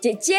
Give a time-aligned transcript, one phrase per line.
[0.00, 0.34] 姐姐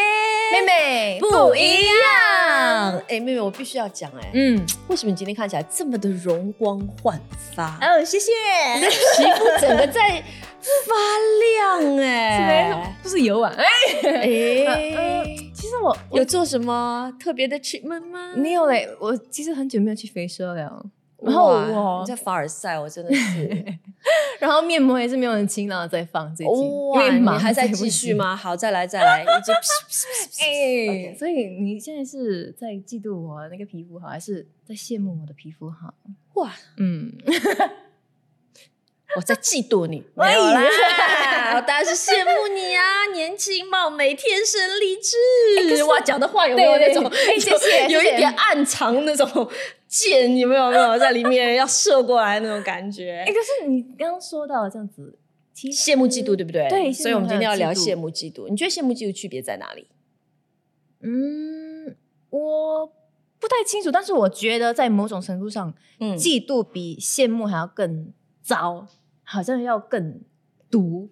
[0.52, 2.98] 妹妹不一样。
[3.08, 7.20] 哎，妹妹，我必须要讲，哎，嗯，为什么你今天看起来这么的容光焕
[7.54, 7.78] 发？
[7.80, 8.32] 哦，谢谢。
[8.74, 8.96] 你的皮
[9.38, 10.22] 肤整个在
[10.84, 10.94] 发
[11.78, 13.54] 亮，哎，不是油啊？
[13.56, 13.64] 哎，
[14.02, 18.32] 哎，其实我有做什么特别的 treatment 吗？
[18.34, 20.84] 没有嘞，我其实很久没有去肥奢了。
[21.24, 23.64] 然后哇我你在凡尔赛，我真的是
[24.40, 27.68] 然后面膜也是没有很勤劳地在放最近，因哇，你还在？
[27.68, 28.34] 继续吗？
[28.36, 29.52] 好，再来再来，一直
[30.42, 35.94] 哎，所以你现在是在嫉妒我那个皮肤好，还是在羡慕我的皮肤好？
[36.34, 37.12] 哇，嗯，
[39.16, 45.84] 我在嫉妒你，哎没有啦，我当然是羡慕你啊， 年轻貌美，天生丽质。
[45.84, 47.02] 哇，讲的话有没有那种？
[47.90, 49.28] 有一点暗藏那种
[49.86, 50.70] 箭，有没有？
[50.70, 53.26] 没有在里面要射过来那种感觉哎，？
[53.26, 55.18] 可是你刚刚说到这样子，
[55.54, 56.68] 羡慕嫉妒，对不对？
[56.70, 58.48] 对所以我们今天要聊羡慕嫉妒。
[58.48, 59.88] 你觉得羡慕嫉妒区别在哪里？
[61.02, 61.96] 嗯，
[62.30, 62.86] 我
[63.38, 68.86] 不太清楚，但是我觉得在某种程度上，嗯嫉妒比羡慕还要更糟，
[69.32, 70.20] 好像要更
[70.70, 71.10] 毒。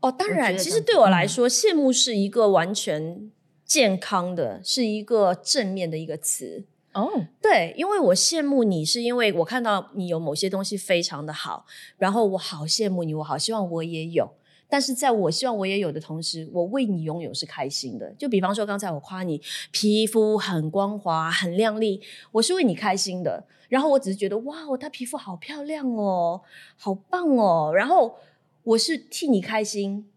[0.00, 3.30] 哦，当然，其实对我来嗯说，羡慕是一个完全
[3.64, 6.64] 健康的，是一个正面的一个词。
[6.92, 11.66] 哦，对，因为我羡慕你，是因为我看到你有某些东西非常的好，
[11.98, 14.30] 然后我好羡慕你，我好希望我也有。
[14.68, 18.12] 但是在我希望我也有的同时，我为你拥有是开心的。
[18.18, 22.00] 就比方说，刚才我夸你皮肤很光滑、很亮丽，
[22.32, 23.44] 我是为你开心的。
[23.68, 26.42] 然后我只是觉得，哇，她皮肤好漂亮哦，
[26.76, 27.72] 好棒哦。
[27.74, 28.16] 然后
[28.62, 30.08] 我是替你开心，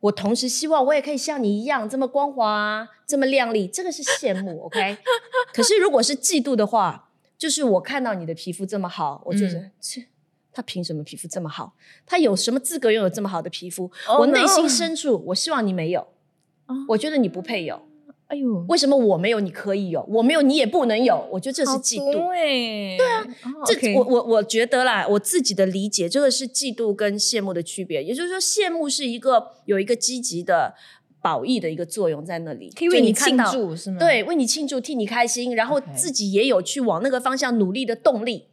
[0.00, 4.98] 我同时希望我也可以像你一样这么光滑、这么亮丽，这个是羡慕，OK？
[5.54, 10.06] 可是如果是嫉妒的话，就是我看到你的皮肤这么好，我就是嗯切。
[10.56, 11.74] 他凭什么皮肤这么好？
[12.06, 16.00] 他有什么资格拥有这么好的皮肤 Oh 我内心深处，我希望你没有，
[16.64, 17.82] 哦我觉得你不配有。
[18.28, 21.28] 哎呦，为什么我没有你可以有，我没有你也不能有？
[21.30, 22.12] 我觉得这是嫉妒。
[22.12, 23.24] 对，对啊，
[23.66, 28.02] 这我我我觉得啦，我自己的理解，这个是嫉妒跟羡慕的区别。
[28.02, 30.74] 也就是说，羡慕是一个有一个积极的
[31.20, 38.46] 褒义的一个作用在那里，可以为你庆祝是吗？，对，为你庆祝，替你开心，然后自己也有去往那个方向努力的动力，被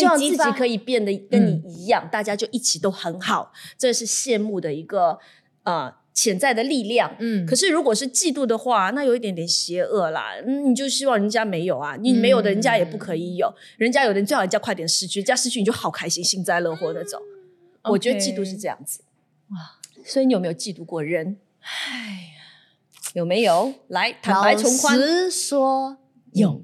[0.00, 5.18] 希望自己可以变得跟你嗯一样，大家就一起都很好，这是羡慕的一个
[5.62, 7.16] 呃潜在的力量。
[7.18, 10.32] 嗯可是如果是嫉妒的话，那有一点点邪恶啦。
[10.46, 17.20] 嗯，你就希望人家没有啊，你没有的人家也不可以有，人家有的最好人家快点失去，人家失去你就好开心、幸灾乐祸那种。
[17.84, 19.04] 我觉得嫉妒是这样子。
[19.50, 21.36] 哇，所以你有没有嫉妒过人？
[21.60, 22.30] 哎，
[23.12, 23.74] 有没有？
[23.88, 24.98] 来，坦白从宽。
[24.98, 25.98] 老实说
[26.32, 26.62] 有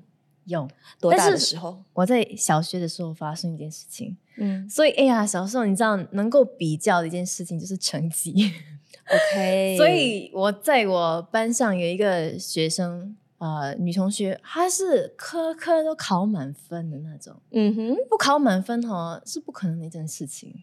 [0.50, 0.68] 有。
[1.00, 1.82] 多大但是的时候？
[1.94, 8.34] 我在小学的时候发生一件事情，嗯所以哎呀，小时候你知道能够比较的一件事情就是成绩，，
[9.10, 9.76] OK。
[9.78, 20.54] 所以我在我班上有一个学生，呃，女同学，她是科科都考满分的那种，嗯哼，不考满分哦是不可能的一件事情。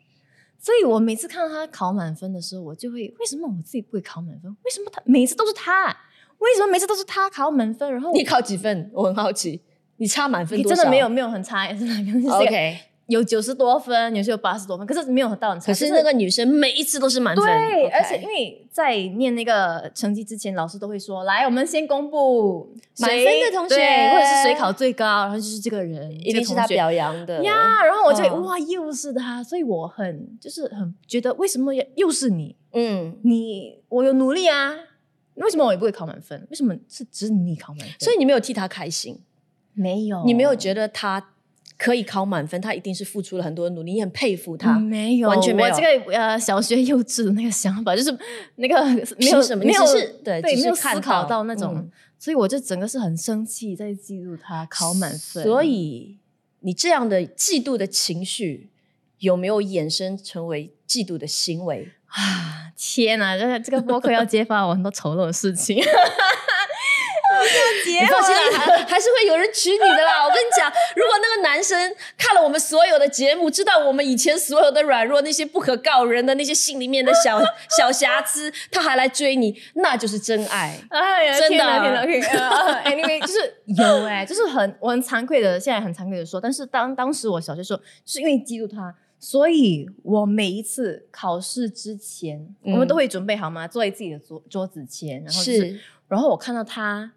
[0.60, 4.52] 所以我每次看到她考满分的时候，我就会为什么我自己不会考满分？
[4.64, 5.96] 为什么她每次都是她？
[6.40, 7.92] 为什么每次都是她考满分？
[7.92, 8.90] 然后你考几分？
[8.94, 9.62] 我很好奇。
[9.98, 10.76] 你差满分你多少？
[10.78, 12.80] 真的没有没有很差，真的可能是这个 OK。
[13.08, 15.68] 有九十多分，有些有八十多分，可是没有到很差。
[15.68, 27.56] 可是那个女生每一次都是满分，对 OK 而且因为在念那个成绩之前，老师都会说：“来，我们先公布满谁分的同学对或者是谁考最高，然后就是这个人，一定是他这个同学表扬的呀。”
[27.88, 32.58] 然后我就、嗯哇，又是他，所以我很就是很觉得为什么要又是你？
[32.74, 34.76] 嗯，你我有努力啊，
[35.36, 36.46] 为什么我也不会考满分？
[36.52, 37.96] 为什么是只是你考满分？
[38.02, 39.18] 所以你没有替他开心，
[39.78, 41.24] 没有，你没有觉得他
[41.78, 44.76] 可以考满分，他一定是付出了很多的努力，你很佩服他。
[44.76, 48.12] 嗯没有，完全没有我这个呃小学幼稚的那个想法，就是
[48.56, 48.84] 那个
[49.18, 49.86] 没有什么没有
[50.24, 55.44] 对对没有思考到到那种，嗯所以我就整个是很生气，在嫉妒他考满分。
[55.44, 56.18] 所以
[56.62, 58.72] 你这样的嫉妒的情绪
[59.20, 61.92] 有没有衍生成为嫉妒的行为？
[62.10, 65.80] 啊，天哪，这个这个播客要揭发我很多丑陋的事情。
[68.00, 70.24] 你放心啦，还 还是会有人娶你的啦。
[70.26, 77.40] 我跟你讲，如果那个男生看了我们所有的节目，知道我们以前所有的软弱、那些不可告人的那些心里面的小
[77.78, 80.80] 小瑕疵，他还来追你，那就是真爱。
[80.90, 81.58] 哎呀，真的天
[81.94, 82.84] 哪天哪！
[82.86, 93.68] Anyway，就是有哎、就是很我很惭愧的，现在很惭愧的说，但是当当时我小学时候，就是因为嫉妒他，所以我每一次考试之前，嗯我们都会准备好吗？
[93.68, 97.12] 坐在自己的桌桌子前，然后就是是然后我看到他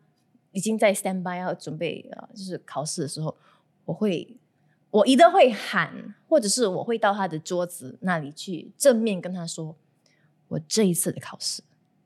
[0.52, 3.37] 已经在 stand by 要准备呃，就是考试的时候，
[3.85, 4.37] 我会
[4.91, 9.76] 我一定会喊，或者是我会到他的桌子那里去正面跟他说，
[10.49, 11.62] 我这一次的考试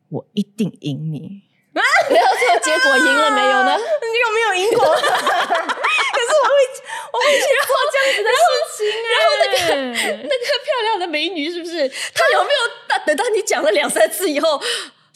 [0.09, 1.43] 我一定赢你。
[1.75, 3.77] 然后最后结果赢了没有呢？
[3.77, 3.83] 你
[4.21, 4.85] 有没有赢过？
[4.95, 6.55] 可是我会，
[7.13, 9.07] 我会去做这样子的事情、啊。
[9.11, 9.59] 然后那个
[10.23, 11.89] 那个漂亮的美女是不是？
[12.15, 12.59] 她有没有
[13.05, 14.61] 等到你讲了两三次以后，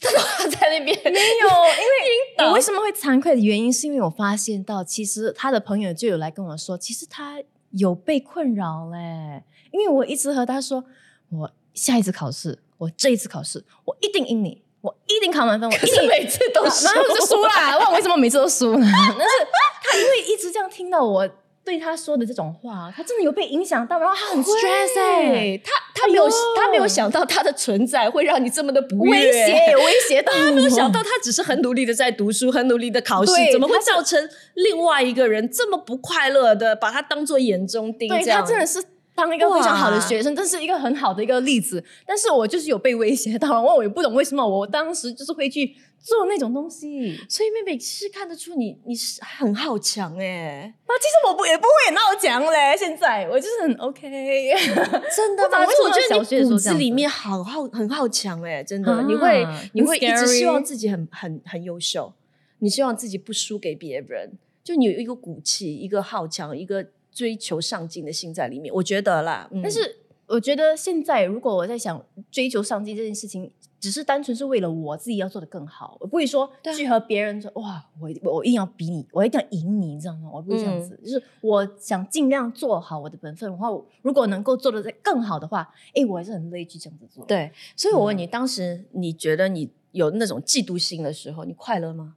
[0.00, 0.10] 她
[0.48, 0.98] 在那边？
[1.04, 1.94] 没有，因为
[2.38, 9.42] 我为什么会惭愧的原因，是因为我发现到，其实他的朋友就有来跟我说，其实他有被困扰嘞。
[9.70, 10.84] 因为我一直和他说，
[11.30, 14.62] 我下一次考试，我这一次考试，我一定赢你。
[14.80, 17.50] 我一定考满分，我一定每次都输， 然后就输 了。
[17.88, 18.86] 我为什么每次都输呢？
[18.86, 19.34] 但是
[19.82, 21.28] 他因为一直这样听到我
[21.68, 26.26] 对他说的这种话，他真的有被影响到，然后他很 stress 哎，他他没有
[26.56, 34.18] 他没有想到他的存在会让你这么的不威胁，威胁到，他没有想到他只是很努力的在读书，很努力的考试，怎么会造成
[34.54, 38.08] 另外一个人这么不快乐的把他当做眼中钉？
[38.08, 38.82] 对他真的是。
[39.18, 41.84] 当一个非常好的学生，这是一个很好的一个例子。
[42.06, 44.46] 但是我就是有被威胁到，我也不懂为什么。
[44.46, 47.18] 我当时就是会去做那种东西。
[47.28, 50.72] 所以妹妹其实看得出你你是很好强哎。
[50.86, 52.76] 啊，其实我不也不会很好强嘞。
[52.78, 54.02] 现在我就是很 OK，
[55.16, 55.58] 真的吗？
[55.84, 59.02] 我觉得你骨子里面好好很好强哎，真的。
[59.02, 62.12] 你会你会一直希望自己很很很优秀，
[62.60, 64.30] 你希望自己不输给别人，
[64.62, 66.86] 就你有一个骨气，一个好强，一个。
[67.18, 69.50] 追求上进的心在里面，我觉得啦。
[69.60, 69.96] 但是
[70.28, 72.00] 我觉得现在，如果我在想
[72.30, 73.50] 追求上进这件事情，
[73.80, 80.30] 只是单纯是为了我自己要做的更好，我不会说去和别人说哇，我我一定要比你，我一定要赢你，你知道吗？
[80.32, 80.96] 我不会这样子。
[81.02, 87.26] 就是我想尽量做好我的本分然后，如果能够做的再更好的话，哎，我还是很乐意去这样子做。
[87.26, 92.14] 对，所以我问你，当时你觉得你有那种嫉妒心的时候，你快乐吗？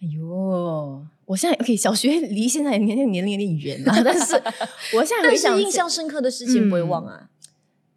[0.00, 4.34] 哎呦，我现在 OK，小学离现在年龄年龄有点远啊，但是
[4.96, 7.30] 我现在但是印象深刻的事情不会忘啊。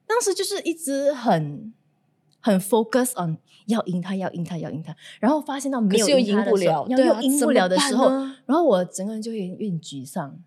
[0.08, 1.74] 当时就是一直很
[2.40, 3.38] 很 focus on
[3.68, 8.10] 要赢他，要赢他，要赢他，然后发现到没有赢不了，又赢不了的时候，
[8.46, 10.40] 然后我整个人就有点有点沮丧，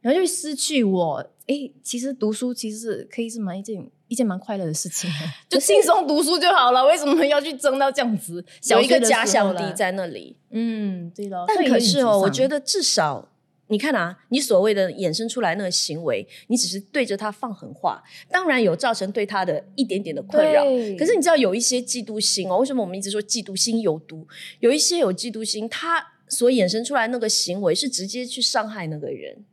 [0.00, 1.30] 然后就失去我。
[1.46, 5.10] 哎，其实读书其实是可以是蛮一件一件蛮快乐的事情，
[5.48, 6.86] 就轻松读书就好了。
[6.86, 8.44] 为什么要去争到这样子？
[8.70, 10.36] 有一个假想敌在那里。
[10.50, 11.44] 嗯，对了。
[11.48, 13.28] 但可是哦，我觉得至少
[13.68, 18.00] 你看啊，你所谓的衍生出来那个行为，你只是对着他放狠话，
[18.30, 20.62] 当然有造成对他的一点点的困扰。
[20.96, 24.26] 可是你知道有一些嫉妒心哦，为什么我们一直说嫉妒心有毒？
[24.60, 29.44] 有一些有嫉妒心，他所衍生出来那个行为是直接去伤害那个人。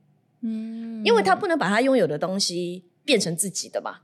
[0.42, 4.02] 嗯，因为他不能把他拥有的东西变成自己的嘛，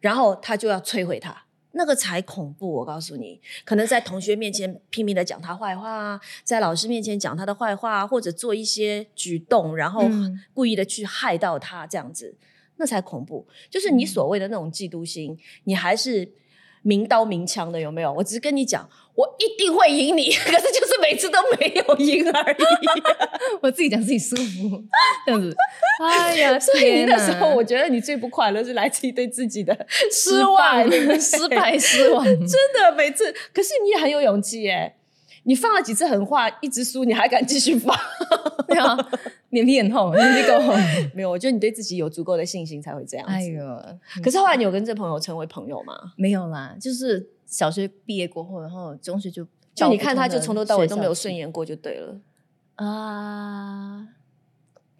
[0.00, 2.72] 然后他就要摧毁他，那个才恐怖。
[2.72, 10.08] 我告诉你，可能在同学面前拼命的讲他坏话，在老师面前讲他的坏话，或者做一些举动，然后
[10.52, 12.34] 故意的去害到他，这样子，
[12.76, 13.46] 那才恐怖。
[13.68, 16.32] 就是你所谓的那种嫉妒心，你还是。
[16.82, 18.10] 明刀明枪的有没有？
[18.10, 22.56] 我只是跟你讲，我一定会赢你， 可是就是每次都没有赢而已。
[23.60, 24.82] 我自己讲自己舒服，
[25.26, 25.54] 这样子。
[26.04, 30.90] 哎呀， 所以那时候我觉得你最不快乐是来自于对自己的失望、
[31.20, 32.24] 失败、失望。
[32.24, 32.36] 真
[32.78, 34.94] 的，每次，可是你也很有勇气耶。
[35.44, 37.96] 你放了几次狠话，一直输，你还敢继续放？
[38.68, 38.94] 对啊，
[39.48, 40.74] 脸皮很厚，脸皮够厚。
[41.14, 43.32] 没有，我觉得你对自己有足够的信心才会这样子。
[43.32, 43.64] 哎呦，
[44.22, 45.94] 可是后来你有跟这朋友成为朋友吗？
[46.16, 52.16] 没有啦，就是小学毕业过后，然后中学就就你看他就从头到尾都没有顺眼过，就对了
[52.76, 54.06] 啊。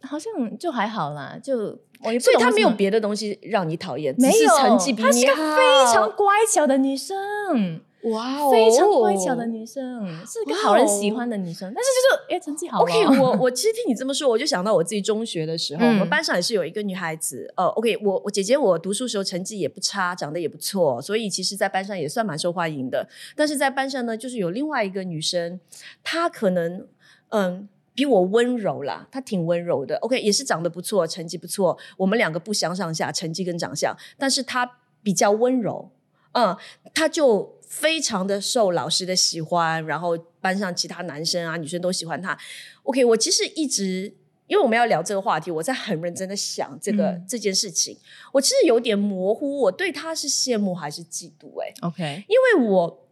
[0.02, 1.78] 好像就还好啦，就
[2.18, 7.82] 所以他没有别的东西让你讨厌，没有成绩比你好，非常乖巧的女生。
[8.04, 12.80] 哇哦，非常乖巧的女生，是个好人喜欢的女生，但是就是哎，成绩好。
[12.80, 17.52] OK，我我其实听你这么说，我就想到我自己中学的时候，我们班上也是有一个女孩子。
[17.56, 23.06] 呃，OK，我我姐姐我读书时候成绩也不差，长得也不错，所以其实，在班上也算蛮受欢迎的。
[23.36, 25.60] 但是在班上呢，就是有另外一个女生，
[26.02, 26.86] 她可能
[27.28, 29.96] 嗯比我温柔啦，她挺温柔的。
[29.96, 35.90] OK，也是长得不错，成绩不错，我们两个不相上下，成绩跟长相，但是她比较温柔。
[36.32, 36.56] 嗯，
[36.94, 37.59] 她就。
[37.70, 42.36] 非常的受老师的喜欢，然后班上其他男生啊、女生都喜欢他。
[42.82, 44.12] OK，我其实一直
[44.48, 47.96] 因为我们要聊这个话题，我在很认真的想这个这件事情。
[48.32, 51.62] 我其实有点模糊，我对他是羡慕还是嫉妒？
[51.62, 53.06] 哎，OK，因为我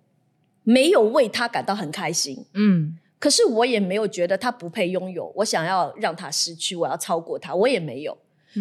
[0.65, 8.19] 没有为他感到很开心，嗯，可是我也没有觉得他不配拥有，我想要让他失去，我要超过他，我也没有。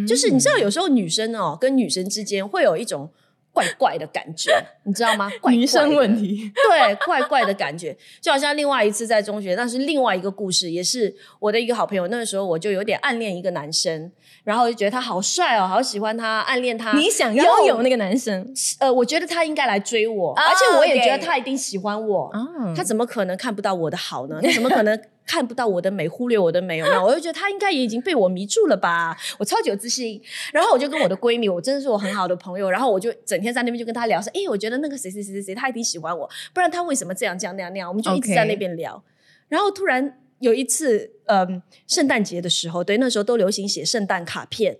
[0.08, 3.10] 就是你知道，有时候女生哦，跟女生之间会有一种。
[3.58, 4.52] 怪怪的感觉，
[4.84, 5.32] 你知道吗？
[5.42, 12.08] 怪女生问题， 对，怪怪的感觉，就好像另外一次在中学，那是另外一个故事，也是我的一个好朋友。
[12.10, 14.12] 那个时候我就有点暗恋一个男生，
[14.44, 16.96] 然后就觉得他好帅哦，好喜欢他，暗恋他。
[16.96, 18.48] 你想拥有那个男生
[18.80, 22.30] 呃，我觉得他应该来追我，啊而且我也觉得他一定喜欢我。
[22.34, 22.46] 啊
[22.76, 24.40] 他怎么可能看不到我的好呢？
[24.44, 26.77] 他怎么可能看不到我的美，忽略我的美？
[26.77, 27.03] 有没有？
[27.05, 29.15] 我就觉得他应该也已经被我迷住了吧？
[29.38, 30.19] 我超级有自信。
[30.53, 37.89] 然后我就跟我的闺蜜，我真的是我很好的朋友，然后我就整天在那边就跟她聊说，哎，我觉得那个谁谁谁谁谁，他一定喜欢我，不然他为什么这样这样那样那样？
[37.89, 39.03] 我们就一直在那边聊。
[39.50, 44.77] 然后突然有一次，嗯，圣诞节的时候，对，那时候都流行写圣诞卡片。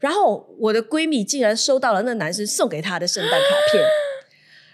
[0.00, 3.84] 然后我的闺蜜竟然收到了那男生送给她的圣诞卡片，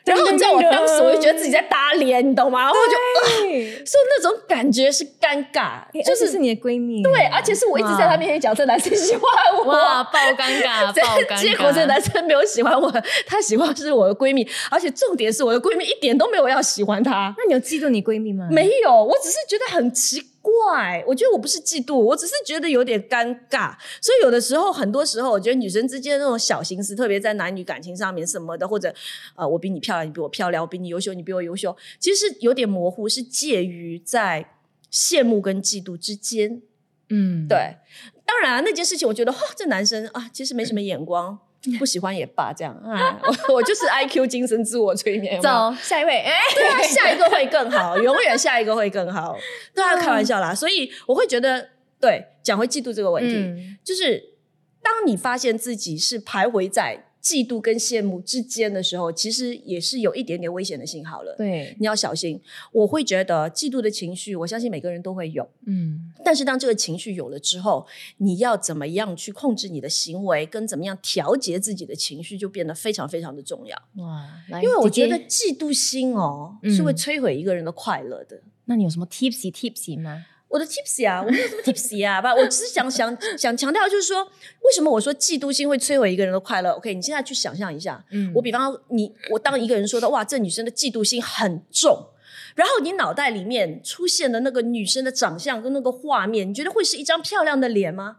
[0.04, 2.61] 然后你知道我当时我就觉得自己在打脸，你懂吗？
[2.61, 9.23] 然后我就对，说那种感觉是尴尬，就就是是是你的闺蜜，对，而且是我一直在她面前讲这男生喜欢
[9.59, 12.90] 我，哇，爆尴尬， 爆尴尬，结果这男生没有喜欢我，
[13.26, 18.49] 他喜欢是我的闺蜜，而且重点是我的闺蜜一点都没有要喜欢他，那你有嫉妒你闺蜜吗？
[18.50, 28.94] 没有，我只是觉得很奇怪，我觉得我不是嫉妒，我只是觉得有点尴尬，所以有的时候，很多时候，我觉得女生之间那种小心思，特别在男女感情上面什么的，或者
[29.37, 34.54] 呃，我比你漂亮，你比我漂亮，我比你优秀，你比我优秀，其实有点模糊，是介于在
[34.90, 36.62] 羡慕跟嫉妒之间。
[37.11, 37.76] 嗯，对，
[38.25, 41.38] 当然、啊、那件事情，我觉得，哇，这男生啊，其实没什么眼光，
[41.79, 49.37] 不喜欢也罢，这样啊，我我就是 I Q 精神自我催眠，走下一位，哎，对啊，下一个会更好，永远下一个会更好。
[49.75, 50.55] 对啊，开玩笑啦。
[50.55, 51.69] 所以我会觉得，
[52.00, 54.37] 对，讲回嫉妒这个问题，嗯就是
[54.83, 61.34] 当你发现自己是徘徊在嫉妒跟羡慕之间的时候，其实也是有一点点危险的信号了。
[61.36, 62.40] 对，你要小心。
[62.72, 65.48] 我会觉得嫉妒的情绪，我相信每个人都会有。
[65.66, 67.86] 嗯，但是当这个情绪有了之后，
[68.18, 73.76] 你要怎么样去控制你的行为，跟怎么样调节自己的情绪，就变得非常非常的重要。
[74.02, 74.26] 哇，
[74.62, 78.40] 因为我觉得嫉妒心哦，嗯是会摧毁一个人的快乐的。
[78.64, 80.24] 那你有什么 tipsy tipsy 吗？
[80.50, 92.09] 我的 tips 啊，我没有什么 tips 啊， 吧，我只是想想想强调，就是说，为什么我说嫉妒心会摧毁一个人的快乐？OK，你现在去想象一下，嗯我比方说你，我当一个人说的，哇，这女生的嫉妒心很重，
[92.57, 98.16] 然后你脑袋里面出现的那个女生的长相跟那个画面，你觉得会是一张漂亮的脸吗？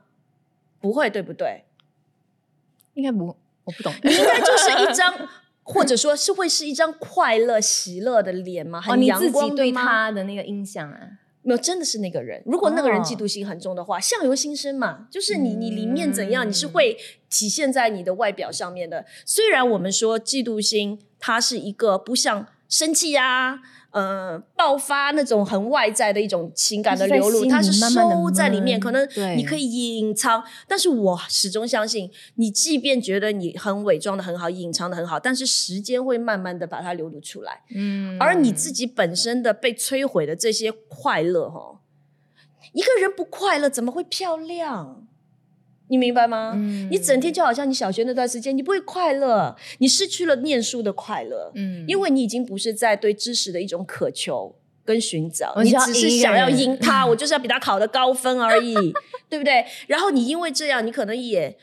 [0.79, 1.65] 不会，对不对？
[2.93, 3.35] 应该不，
[3.65, 3.93] 我不懂。
[4.03, 5.29] 你应该就是一张，
[5.63, 8.79] 或者说是会是一张快乐、喜乐的脸吗？
[8.79, 10.97] 哦，很阳你自己对光的吗他的那个印象啊，
[11.43, 12.41] 没有，真的是那个人。
[12.45, 16.97] 如果那个人哦嫉妒心很重的话，相由心生嘛，就是你你里面怎样，你是嗯会
[17.29, 19.05] 体现在你的外表上面的。
[19.25, 23.59] 虽然我们说嫉妒心，它是一个不像生气呀、
[23.91, 30.43] 呃，爆发那种很外在的一种情感的流露，它它是收在里面，可能你可以隐藏。
[30.67, 37.63] 但是我始终相信，你即便觉得你很伪装的很好，隐藏的很好，但是时间会慢慢的把它流露出来。
[37.75, 41.79] 嗯而你自己本身的被摧毁的这些快乐，哈，
[42.71, 45.05] 一个人不快乐怎么会漂亮？
[45.91, 46.53] 你明白吗？
[46.55, 54.55] 嗯你整天就好像你小学那段时间，你不会快乐，你失去了念书的快乐，嗯因为你已经不是在对知识的一种渴求
[54.85, 58.73] 跟寻找，你只是想要赢他， 我就是要比他考得高分而已，
[59.29, 59.65] 对不对？
[59.87, 61.57] 然后你因为这样，你可能也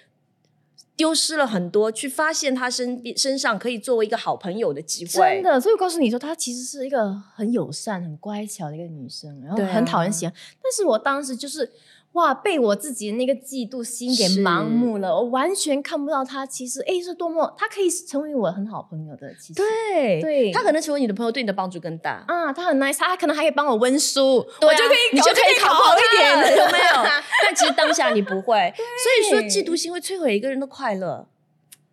[0.94, 10.34] 丢失了很多去发现他身边身上可以作为一个好朋友的机会，真的，所以我告诉你说，她其实是一个很友善、很乖巧的一个女生，然后很讨人喜欢。
[10.62, 11.70] 但是我当时就是
[12.12, 19.32] 哇，被我自己的那个嫉妒心给盲目了，我完全看不到他其实哎是多么，他可以成为我很好朋友的。
[19.34, 22.24] 其实对对他可能成为你的朋友，对你的帮助更大。
[22.26, 27.04] 啊，他很 nice，他可能还可以帮我温书，我就可以你就可以考好一点，有 没有？
[27.04, 27.10] 有？
[27.44, 31.28] 但其实当下你不会， 所以说嫉妒心会摧毁一个人的快乐。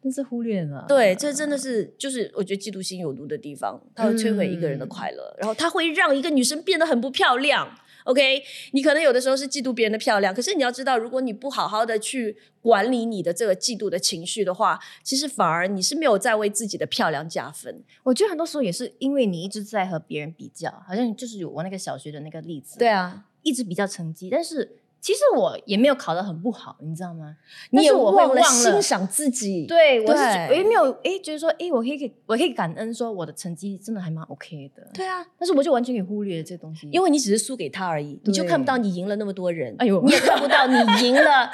[0.01, 0.85] 真是忽略了。
[0.87, 7.67] 对，这真的是就是我觉得嫉妒心有毒的地方，它会摧毁一个人的快乐，然后它会让一个女生变得很不漂亮。
[8.05, 17.83] OK，你可能有的时候是嫉妒别人的漂亮，可是你要知道，如果你不好好的去管理你的这个嫉妒的情绪的话，其实反而你是没有在为自己的漂亮加分。
[18.03, 27.37] 我觉得很多时候也是因为你一直在和别人比较，好像就是有我那个小学的那个例子，对啊，一直比较成绩，但是其实我也没有考得很不好，你知道吗？
[27.69, 29.67] 你也但是我会忘了欣赏自己。
[29.67, 41.51] 对，我是我也没有诶，觉得说诶，我可以我可以感恩说我的成绩真的还蛮 OK 的，对啊，但是我就完全给忽略了这东西，因为你只是输给他而已，你就看不到你赢了那么多人，哎呦你也看不到你赢了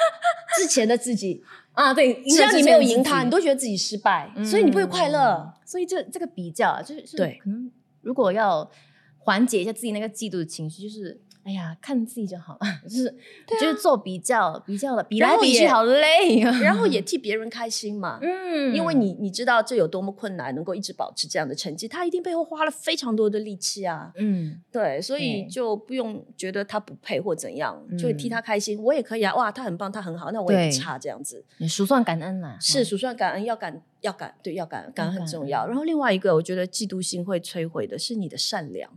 [0.57, 1.43] 之前的自己。
[1.73, 5.35] 啊，对，只要你没有赢他，你都觉得自己失败，所以你不会快乐。
[5.35, 5.53] 嗯。
[5.65, 7.69] 所以这这个比较啊，就是是对可能
[8.01, 8.69] 如果要
[9.17, 13.15] 缓解一下自己那个嫉妒的情绪，就是哎呀，看自己就好了， 就是
[13.47, 16.51] 就是做比较，比较了比来比去好累啊。
[16.61, 18.19] 然后也替别人开心嘛。
[18.21, 24.11] 嗯因为你你知道这有多么困难，能够一直保持这样的成绩，他一定背后花了非常多的力气啊。
[24.15, 28.81] 嗯对，所以就不用觉得他不配或怎样，就会替嗯他开心。
[28.81, 35.65] 我也可以啊，哇，他很棒，他很好，那我也不差，这样子你数算感恩啦，是嗯数算感恩，要感要感，对，要感感恩很重要。
[35.65, 38.91] 然后另外一个，我觉得嫉妒心会摧毁的是你的善良。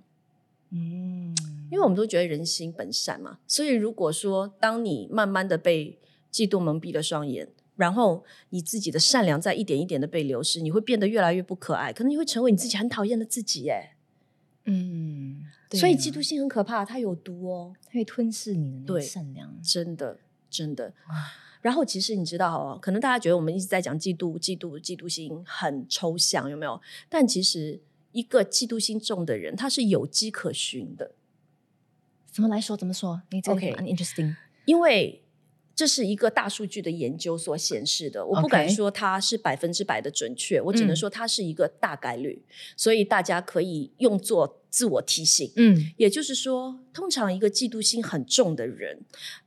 [0.70, 1.34] 嗯，
[1.74, 5.98] 因为我们都觉得人心本善嘛，所以如果说当你慢慢的被
[6.30, 13.96] 嫉妒蒙蔽了双眼，然后你自己的善良在一点一点的被流失，你会变得越来越不可爱，可能你会成为你自己很讨厌的自己耶。
[14.66, 19.60] 嗯，对啊所以嫉妒心很可怕，它有毒哦，它会吞噬你的那善良。
[19.60, 20.94] 真的真的。
[21.60, 26.80] 然后其实你知道哦，可能大家觉得我们一直在讲嫉妒、嫉妒、嫉妒心很抽象，有没有？
[27.08, 27.80] 但其实
[28.12, 31.10] 一个嫉妒心重的人，他是有迹可循的。
[32.34, 32.76] 怎么来说？
[32.76, 33.22] 怎么说？
[33.30, 34.34] 你这个 OK 很 interesting。
[34.64, 35.22] 因为
[35.72, 42.42] 这是一个大数据的研究所显示的，我不敢说它是百分之百的准确，我只能嗯说它是一个大概率，
[42.76, 45.52] 所以大家可以用作自我提醒。
[45.54, 49.02] 嗯也就是说，通常一个嫉妒心很重的人，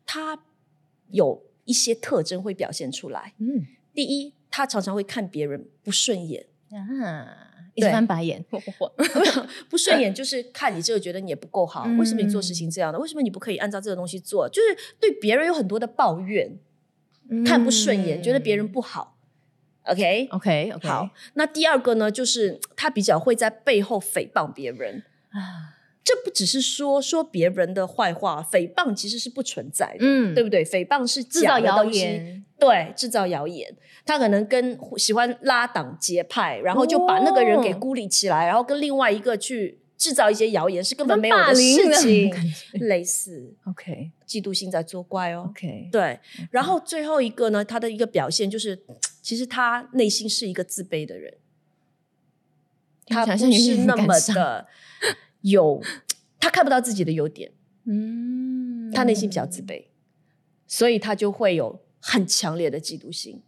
[0.05, 0.41] 他
[1.11, 3.33] 有一些特征会表现出来。
[3.39, 7.27] 嗯第一，他常常会看别人不顺眼，啊，
[7.75, 8.43] 一直翻白眼。
[9.69, 12.99] 不顺眼就是看你这个觉得你也不够好，为什么你做事情这样的？
[12.99, 14.49] 为什么你不可以按照这个东西做？
[14.49, 16.59] 就是对别人有很多的抱怨。
[17.45, 19.17] 看不顺眼，觉得别人不好。
[19.83, 21.09] OK，OK OK 好。
[21.33, 25.03] 那第二个呢，就是他比较会在背后诽谤别人。
[25.31, 30.63] 啊，这不只是说说别人的坏话，诽谤其实是不存在的，嗯对不对？
[30.63, 32.45] 诽谤是制造谣假的东西，言。
[32.59, 33.75] 对，制造谣言。
[34.05, 42.33] 他可能跟喜欢拉党结派，然后就把那个人给哦孤立起来，然后跟另外一个去制造一些谣言，是根本没有的事情，
[42.87, 43.53] 类似。
[43.65, 45.47] OK 嫉妒心在作怪哦。
[45.49, 46.19] OK，对，
[46.51, 48.81] 然后最后一个呢，他的一个表现就是，
[49.21, 51.33] 其实他内心是一个自卑的人，
[53.07, 54.67] 他不是那么的
[55.41, 55.81] 有，
[56.39, 57.51] 他看不到自己的优点，
[57.85, 58.91] 嗯。
[58.93, 59.87] 他内心比较自卑，
[60.65, 63.43] 所以他就会有很强烈的嫉妒心。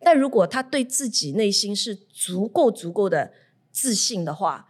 [0.00, 3.32] 但如果他对自己内心是足够足够的
[3.70, 4.68] 自信的话，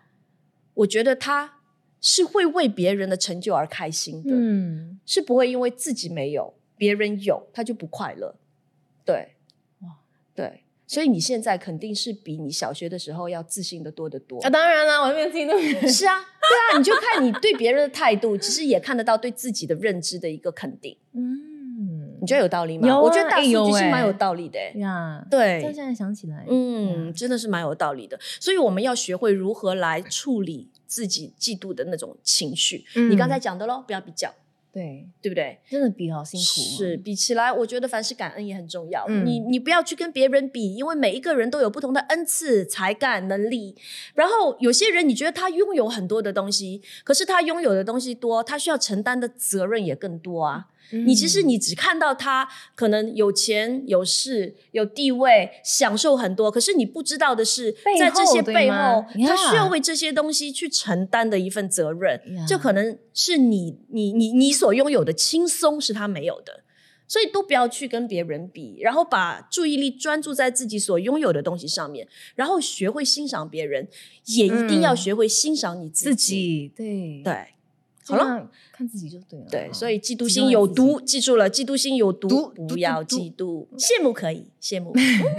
[0.74, 1.61] 我觉得他
[2.00, 4.31] 是会为别人的成就而开心的。
[4.35, 8.37] 嗯，是不会因为自己没有，别人有，他就不快乐。
[9.05, 9.35] 对，
[9.81, 9.98] 哇
[10.35, 14.40] 对，所以你现在肯定是比你小学的时候要自信的多得多。
[14.40, 15.59] 啊，当然了，我没有听到。
[15.88, 20.96] 是啊，对啊，你就看你对别人的态度，其实也看得到对自己的认知的一个肯定。
[21.12, 21.54] 嗯，
[22.25, 22.89] 你觉得有道理吗？
[22.89, 24.73] 有啊我觉得大数据是蛮有道理的、欸。
[24.81, 28.19] 呀，这对，现在想起来，嗯，真的是蛮有道理的。
[28.41, 32.87] 所以我们要学会如何来处理自己嫉妒的那种情绪。
[33.11, 34.33] 你刚才嗯讲的喽，不要比较，
[34.73, 35.59] 对，对不对？
[35.69, 39.05] 真的比好辛苦哦，是比起来，我觉得凡事感恩也很重要。
[39.07, 43.77] 嗯你你不要去跟别人比，因为每一个人都有不同的恩赐、才干、能力。
[44.15, 50.69] 然后有些人你觉得他拥有很多的东西，可是他拥有的东西多，他需要承担的责任也更多啊。
[50.92, 59.64] 嗯你其实你只看到他可能有钱、有势、有地位，享受很多，可是你不知道的是，在这些背后，他需要？
[59.68, 62.20] 为这些东西去承担的一份责任。
[62.37, 66.62] 呀这可能是你你你你所拥有的轻松是他没有的，
[67.09, 73.88] 所以都不要去跟别人比，然后把注意力专注在自己所拥有的东西上面，然后学会欣赏别人，
[74.27, 74.97] 也一定要嗯。
[74.97, 76.14] 学会欣赏你自。
[76.14, 77.47] 己，对，对，
[78.07, 78.49] 好了。
[78.73, 83.67] 看自己就对了，对，所以嫉妒心有毒，记住了，嫉妒心有毒，不要嫉妒。
[83.79, 84.93] 羡慕可以，羡慕，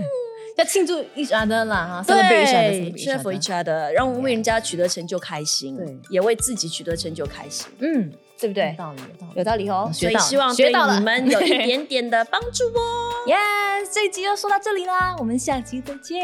[0.58, 6.00] 要庆祝 each other 啦，哈对 other，，cheer for each other，让我们为人家取得成就开心，对。
[6.10, 8.70] 也为自己取得成就开心，嗯，对不对？
[8.72, 8.78] 有？
[8.78, 10.98] 道理，有道理，有道理哦，所以希望对学到了。
[10.98, 13.12] 你们有一点点的帮助哦。
[13.28, 16.22] Yes，这一集就说到这里啦，我们下期再见。